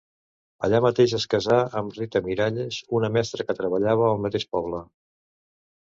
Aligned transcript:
Allà 0.67 0.79
mateix 0.85 1.13
es 1.17 1.27
casà 1.33 1.57
amb 1.81 1.99
Rita 1.99 2.23
Miralles, 2.29 2.79
una 3.01 3.13
mestra 3.19 3.49
que 3.51 3.59
treballava 3.63 4.09
al 4.11 4.23
mateix 4.25 4.51
poble. 4.57 4.85